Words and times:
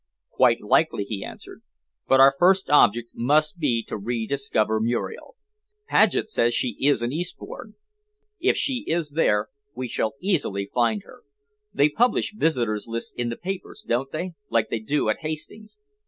"Quite 0.31 0.61
likely," 0.61 1.03
he 1.03 1.23
answered. 1.23 1.61
"But 2.07 2.19
our 2.19 2.33
first 2.39 2.71
object 2.71 3.11
must 3.13 3.59
be 3.59 3.83
to 3.87 3.99
rediscover 3.99 4.79
Muriel. 4.79 5.35
Paget 5.87 6.27
says 6.27 6.55
she 6.55 6.75
is 6.79 7.03
in 7.03 7.11
Eastbourne. 7.13 7.75
If 8.39 8.57
she 8.57 8.83
is 8.87 9.11
there, 9.11 9.49
we 9.75 9.87
shall 9.87 10.15
easily 10.19 10.65
find 10.73 11.03
her. 11.03 11.21
They 11.71 11.87
publish 11.87 12.33
visitors' 12.35 12.87
lists 12.87 13.13
in 13.15 13.29
the 13.29 13.37
papers, 13.37 13.85
don't 13.87 14.11
they, 14.11 14.33
like 14.49 14.71
they 14.71 14.79
do 14.79 15.07
at 15.07 15.19
Hastings?" 15.19 15.77